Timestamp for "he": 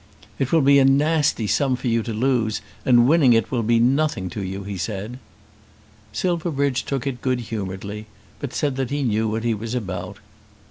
4.63-4.75, 8.89-9.03, 9.43-9.53